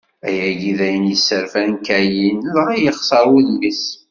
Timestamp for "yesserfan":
1.11-1.71